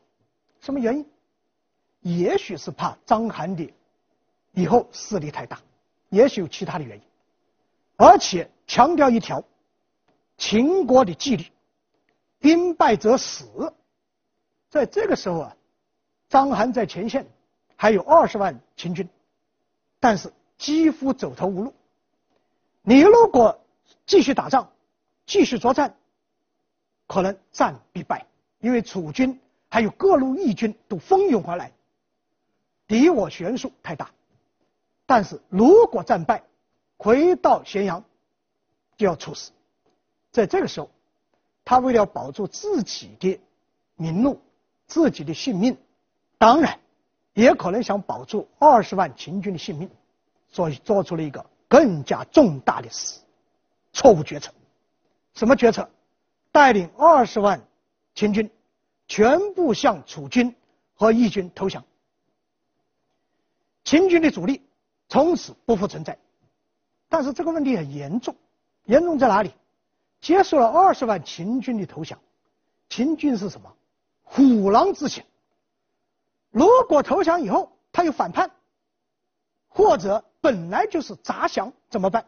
[0.60, 1.10] 什么原因？
[2.02, 3.74] 也许是怕章邯的
[4.52, 5.62] 以后势力太大，
[6.10, 7.04] 也许有其他的原因，
[7.96, 9.42] 而且强调一条
[10.38, 11.46] 秦国的纪律：
[12.40, 13.74] 兵败则死。
[14.70, 15.56] 在这个时候啊，
[16.28, 17.26] 章邯在前线
[17.78, 19.08] 还有二十万秦军，
[20.02, 21.74] 但是几乎走投无路。
[22.82, 23.62] 你如果
[24.06, 24.70] 继续打仗，
[25.26, 25.96] 继续作战，
[27.08, 28.26] 可能战必败，
[28.60, 29.40] 因为楚军
[29.70, 31.72] 还有各路义军都蜂拥而来，
[32.88, 34.12] 敌我悬殊太大。
[35.06, 36.44] 但是如果战败，
[36.98, 38.04] 回到咸阳
[38.96, 39.52] 就要处死。
[40.32, 40.90] 在这个时候，
[41.66, 43.40] 他为了保住自己的
[43.96, 44.40] 名禄。
[44.90, 45.78] 自己的性命，
[46.38, 46.80] 当然
[47.34, 49.90] 也可能想保住二十万秦军的性命，
[50.48, 53.20] 所以做出了一个更加重大的事
[53.92, 54.54] 错误决策。
[55.34, 55.90] 什么决策？
[56.58, 57.62] 带领二十万
[58.16, 58.50] 秦军
[59.08, 60.56] 全部向楚军
[60.96, 61.86] 和义军投降。
[63.84, 64.68] 秦军的主力
[65.08, 66.18] 从此不复存在。
[67.10, 68.36] 但是这个问题很严重，
[68.86, 69.54] 严重在哪里？
[70.20, 72.20] 接受了二十万秦军的投降，
[72.90, 73.72] 秦军是什么？
[74.24, 75.24] 虎狼之犬，
[76.50, 78.50] 如果投降以后他又反叛，
[79.68, 82.26] 或者本来就是杂降，怎么办？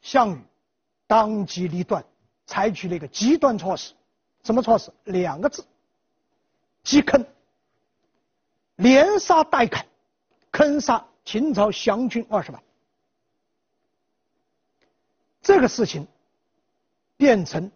[0.00, 0.42] 项羽
[1.06, 2.04] 当机立断，
[2.52, 3.94] 采取了一个极端措施。
[4.44, 4.92] 什么措施？
[5.04, 5.64] 两个字：
[6.84, 7.24] 击坑，
[8.76, 9.86] 连杀带砍，
[10.50, 12.62] 坑杀秦朝降军二十万。
[15.40, 16.06] 这个事情
[17.16, 17.70] 变成。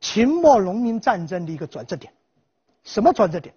[0.00, 2.12] 秦末农民战争的一个转折点，
[2.84, 3.54] 什么转折点？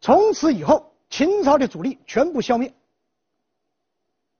[0.00, 2.72] 从此以后，秦朝的主力全部消灭，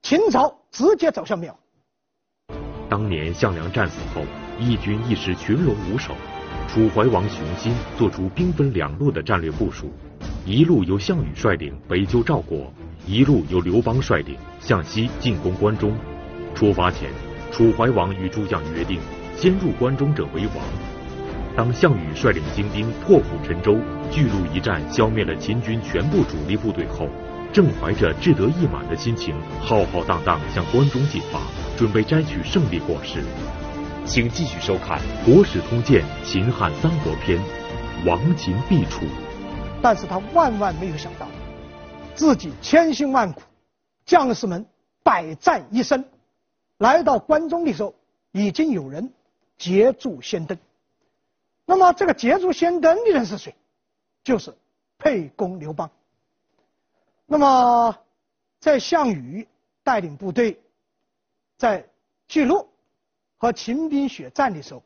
[0.03, 1.59] 秦朝直接走向灭亡。
[2.89, 4.23] 当年项梁战死后，
[4.61, 6.15] 义军一时群龙无首，
[6.69, 9.93] 楚怀王熊心做出兵分两路的战略部署：
[10.45, 12.73] 一路由项羽率领北救赵国，
[13.05, 15.97] 一路由刘邦率领向西进攻关中。
[16.55, 17.11] 出发前，
[17.51, 19.01] 楚怀王与诸将约定，
[19.37, 20.65] 先入关中者为王。
[21.57, 23.79] 当项羽率领精兵破釜沉舟，
[24.13, 27.09] 巨鹿一战消灭了秦军全部主力部队后，
[27.57, 31.41] 正怀着志得意满的心情，浩浩荡荡向关中进发，
[31.75, 33.25] 准备摘取胜利果实。
[34.05, 37.41] 请继续收看《国史通鉴·秦汉三国篇》，
[38.07, 39.07] 亡秦必楚。
[39.81, 41.27] 但是他万万没有想到，
[42.15, 43.41] 自己千辛万苦，
[44.05, 44.67] 将士们
[45.03, 46.05] 百战一生，
[46.77, 47.95] 来到关中的时候，
[48.33, 49.11] 已经有人
[49.57, 50.59] 捷足先登。
[51.65, 53.55] 那么这个捷足先登的人是谁？
[54.25, 54.55] 就是
[54.99, 55.91] 沛公刘邦。
[57.27, 57.99] 那么
[58.61, 59.47] 在项羽
[59.83, 60.61] 带领部队
[61.57, 61.85] 在
[62.29, 62.69] 巨鹿
[63.37, 64.83] 和秦兵血战的时候，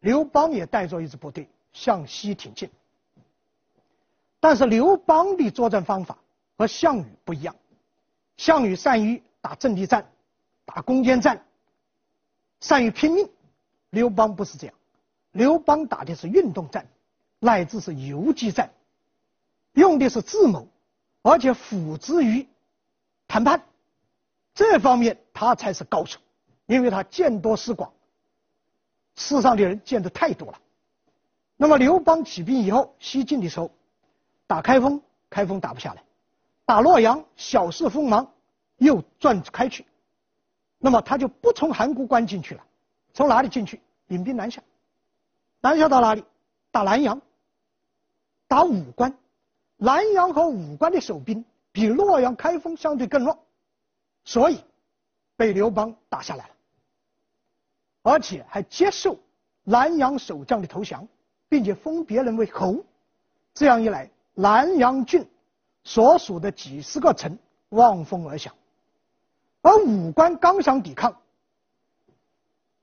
[0.00, 2.70] 刘邦也带着一支部队向西挺进。
[4.38, 6.18] 但是刘邦的作战方法
[6.56, 7.56] 和项羽不一样，
[8.36, 10.06] 项羽善于打阵地战、
[10.64, 11.44] 打攻坚战，
[12.60, 13.28] 善于拼命，
[13.90, 14.76] 刘邦不是这样。
[15.32, 16.86] 刘邦打的是运动战，
[17.40, 18.70] 乃至是游击战，
[19.72, 20.68] 用的是智谋，
[21.24, 22.46] 而且辅之于
[23.26, 23.64] 谈判，
[24.54, 26.20] 这方面他才是高手，
[26.66, 27.90] 因为他见多识广，
[29.16, 30.60] 世上的人见得太多了。
[31.56, 33.70] 那么刘邦起兵以后，西进的时候，
[34.46, 36.02] 打开封，开封打不下来；
[36.66, 38.30] 打洛阳，小事锋芒，
[38.76, 39.86] 又转开去。
[40.78, 42.62] 那么他就不从函谷关进去了，
[43.14, 43.80] 从哪里进去？
[44.08, 44.62] 引兵南下。
[45.62, 46.22] 南下到哪里？
[46.70, 47.18] 打南阳，
[48.46, 49.16] 打武关。
[49.84, 53.38] 南阳和武关的守兵比洛阳、开封相对更弱，
[54.24, 54.64] 所以
[55.36, 56.54] 被刘邦打下来了，
[58.00, 59.18] 而且还接受
[59.62, 61.06] 南阳守将的投降，
[61.50, 62.82] 并且封别人为侯。
[63.52, 65.28] 这样一来，南阳郡
[65.82, 68.54] 所属的几十个城望风而降。
[69.60, 71.14] 而武关刚想抵抗，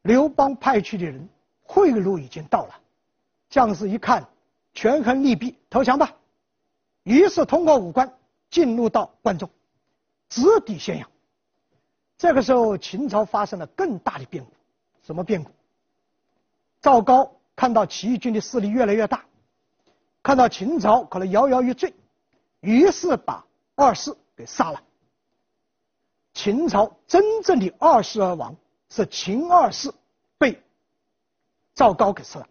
[0.03, 1.27] 刘邦派去的人。
[1.63, 2.75] 贿赂已经到了，
[3.49, 4.27] 将士一看，
[4.73, 6.13] 权衡利弊，投降吧。
[7.03, 8.13] 于是通过武关
[8.49, 9.49] 进入到关中，
[10.29, 11.09] 直抵咸阳。
[12.17, 14.51] 这个时候，秦朝发生了更大的变故。
[15.03, 15.49] 什么变故？
[16.79, 19.25] 赵高看到起义军的势力越来越大，
[20.21, 21.93] 看到秦朝可能摇摇欲坠，
[22.59, 23.45] 于是把
[23.75, 24.83] 二世给杀了。
[26.33, 28.55] 秦朝真正的二世而亡，
[28.89, 29.91] 是秦二世
[30.37, 30.61] 被。
[31.73, 32.47] 赵高给吃了。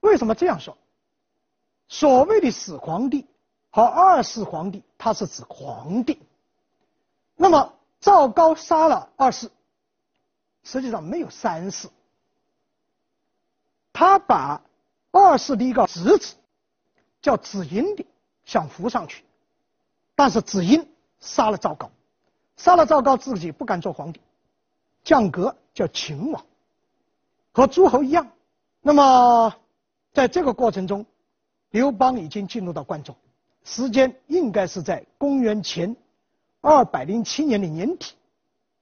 [0.00, 0.76] 为什么这样说？
[1.88, 3.26] 所谓的始皇帝
[3.74, 6.20] 和二世皇帝，他是指皇帝。
[7.34, 9.50] 那么赵高杀了二世，
[10.62, 11.88] 实际上没有三世。
[13.92, 14.62] 他把
[15.10, 16.36] 二世的一个侄子
[17.20, 18.06] 叫子婴的
[18.44, 19.24] 想扶上去，
[20.14, 21.90] 但是子婴杀了赵高，
[22.56, 24.20] 杀了赵高自己不敢做皇帝，
[25.02, 26.46] 降格叫秦王，
[27.50, 28.30] 和诸侯一样。
[28.82, 29.52] 那么
[30.12, 31.04] 在这个过程中，
[31.70, 33.16] 刘邦已经进入到关中，
[33.64, 35.96] 时间应该是在公元前
[36.60, 38.12] 二百零七年的年底，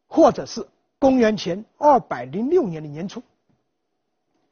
[0.09, 0.67] 或者是
[0.99, 3.23] 公元前二百零六年的年初。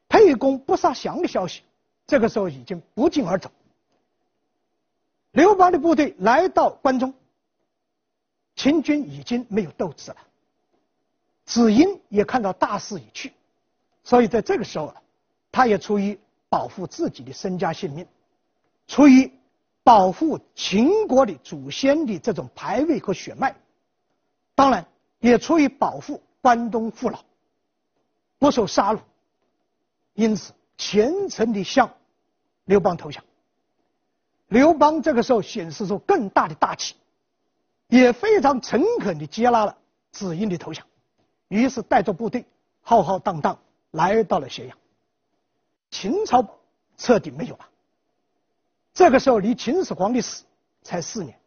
[0.07, 1.61] 沛公不杀降的消息，
[2.07, 3.51] 这个时候已经不胫而走。
[5.31, 7.13] 刘邦的部队来到关中，
[8.55, 10.17] 秦军已经没有斗志了。
[11.45, 13.33] 子婴也看到大势已去，
[14.03, 14.93] 所以在这个时候，
[15.51, 16.19] 他也出于
[16.49, 18.05] 保护自己的身家性命，
[18.87, 19.31] 出于
[19.83, 23.55] 保护秦国的祖先的这种牌位和血脉，
[24.53, 24.85] 当然
[25.19, 27.19] 也出于保护关东父老
[28.37, 28.99] 不受杀戮。
[30.13, 31.91] 因此，虔诚地向
[32.65, 33.23] 刘邦投降。
[34.47, 36.95] 刘邦这个时候显示出更大的大气，
[37.87, 39.75] 也非常诚恳地接纳了
[40.11, 40.85] 子婴的投降，
[41.47, 42.45] 于是带着部队
[42.81, 43.57] 浩浩荡荡
[43.91, 44.77] 来到了咸阳。
[45.89, 46.45] 秦朝
[46.97, 47.65] 彻底没有了。
[48.93, 50.43] 这个时候离秦始皇的死
[50.83, 51.39] 才四年，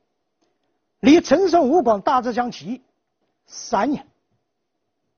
[1.01, 2.83] 离陈胜吴广大自强起义
[3.47, 4.07] 三年。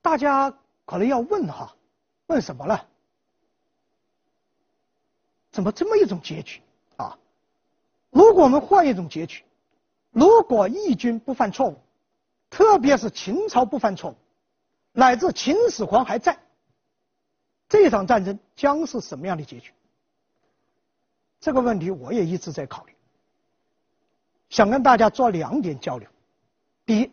[0.02, 0.52] 大家
[0.84, 1.74] 可能要问哈，
[2.26, 2.86] 问什么了？
[5.50, 6.60] 怎么这么一种结局
[6.96, 7.16] 啊？
[8.10, 9.44] 如果我们换一种结局，
[10.10, 11.76] 如果义军不犯错误，
[12.50, 14.16] 特别是秦朝不犯错误，
[14.92, 16.38] 乃至秦始皇还在，
[17.68, 19.72] 这场战争将是什么样的结局？
[21.40, 22.94] 这个问题我也一直在考虑，
[24.48, 26.08] 想跟大家做两点交流。
[26.84, 27.10] 第一，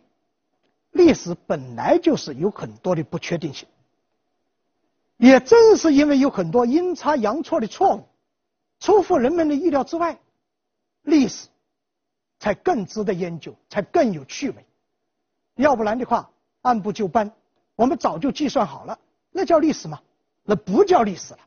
[0.90, 3.68] 历史本来就是有很多的不确定性，
[5.16, 8.08] 也正是因为有很多阴差阳错的错误。
[8.80, 10.18] 出乎人们的意料之外，
[11.02, 11.48] 历史
[12.38, 14.66] 才更值得研究，才更有趣味。
[15.54, 16.28] 要不然的话，
[16.62, 17.30] 按部就班，
[17.76, 18.98] 我们早就计算好了，
[19.30, 20.00] 那叫历史吗？
[20.42, 21.40] 那不叫历史了，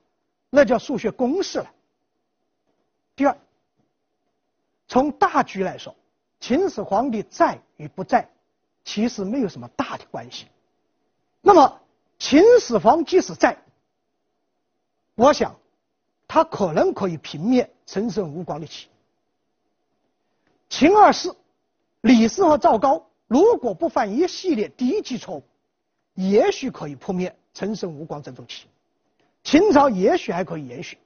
[0.49, 1.71] 那叫数学公式了。
[3.17, 3.37] 第二，
[4.87, 5.93] 从大局来说，
[6.39, 8.29] 秦始皇帝在与不在，
[8.85, 10.45] 其实没有什么大的关系。
[11.41, 11.81] 那么，
[12.19, 13.57] 秦始皇即使在，
[15.15, 15.53] 我想。
[16.29, 18.89] 他可能可以平灭陈胜吴广的起。
[20.67, 21.33] 秦二世
[22.01, 25.43] 李斯和赵高如果不犯一系列低级错误，
[26.15, 28.67] 也许可以扑灭陈胜吴广这种起，
[29.41, 30.97] 秦朝也许还可以延续。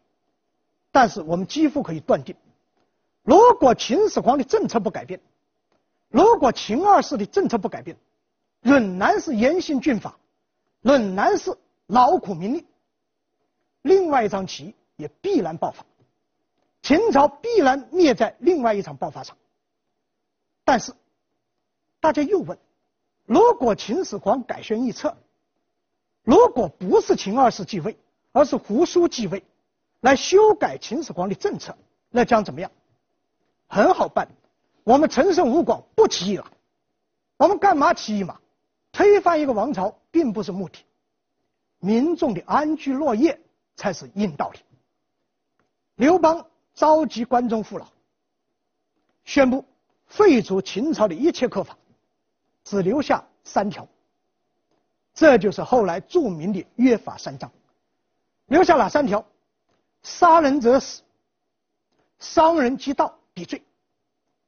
[0.91, 2.35] 但是我们几乎可以断定，
[3.23, 5.19] 如果秦始皇的政策不改变，
[6.09, 7.97] 如果秦二世的政策不改变，
[8.61, 10.17] 仍然是严刑峻法，
[10.81, 12.65] 仍然是劳苦民力，
[13.81, 14.75] 另外一场起义。
[14.97, 15.83] 也必然爆发，
[16.83, 19.35] 秦朝必然灭在另外一场爆发场。
[20.63, 20.93] 但是，
[21.99, 22.55] 大家又问：
[23.25, 25.17] 如果秦始皇改弦易辙，
[26.21, 27.97] 如果不是秦二世继位，
[28.31, 29.43] 而是胡苏继位，
[30.01, 31.75] 来修改秦始皇的政策，
[32.09, 32.69] 那将怎么样？
[33.67, 34.27] 很好办，
[34.83, 36.45] 我们陈胜吴广不起义了。
[37.37, 38.39] 我们干嘛起义嘛？
[38.91, 40.79] 推翻一个王朝并不是目的，
[41.79, 43.39] 民众的安居乐业
[43.75, 44.59] 才是硬道理。
[45.95, 47.87] 刘邦召集关中父老，
[49.23, 49.63] 宣布
[50.07, 51.77] 废除秦朝的一切苛法，
[52.63, 53.87] 只留下三条。
[55.13, 57.51] 这就是后来著名的约法三章。
[58.47, 59.25] 留下哪三条？
[60.03, 61.01] 杀人者死，
[62.19, 63.61] 伤人及盗抵罪。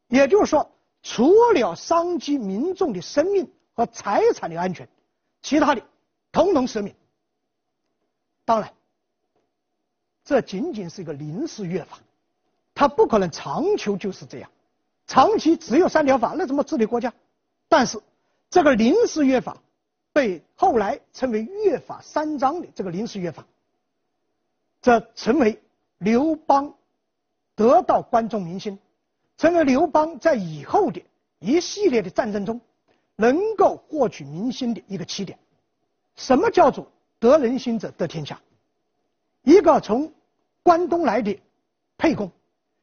[0.07, 0.69] 也就是说，
[1.01, 4.87] 除了伤及民众的生命和财产的安全，
[5.41, 5.81] 其他的
[6.31, 6.95] 统统赦免。
[8.45, 8.73] 当然。
[10.25, 11.99] 这仅仅是一个临时约法，
[12.73, 14.49] 它不可能长久就是这样。
[15.05, 17.13] 长期只有三条法，那怎么治理国家？
[17.67, 17.99] 但是
[18.49, 19.57] 这个临时约法
[20.13, 23.45] 被后来称为“约法三章”的这个临时约法，
[24.83, 25.63] 这成为
[25.97, 26.75] 刘邦
[27.55, 28.77] 得到关中民心，
[29.37, 31.01] 成为刘邦在以后的
[31.39, 32.59] 一系列的战争中
[33.15, 35.39] 能够获取民心的一个起点。
[36.17, 38.41] 什么叫做得人心者得天下？
[39.43, 40.13] 一个从
[40.63, 41.39] 关东来的
[41.97, 42.29] 沛公，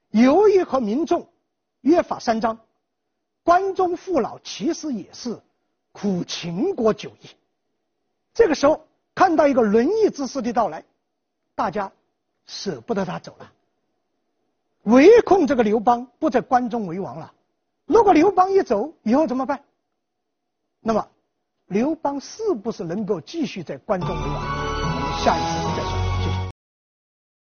[0.09, 1.28] 由于和民众
[1.82, 2.59] 约法三章，
[3.42, 5.38] 关中父老其实也是
[5.92, 7.28] 苦秦国久矣。
[8.32, 10.82] 这个时候看到一个仁义之士的到来，
[11.61, 11.92] 大家
[12.46, 13.52] 舍不得他走了，
[14.84, 17.34] 唯恐这个刘邦不在关中为王了。
[17.84, 19.61] 如果刘邦一走，以后怎么办？
[20.80, 21.06] 那么
[21.66, 24.26] 刘邦是不是能够继续在关中为王？
[24.26, 25.59] 我们下一次。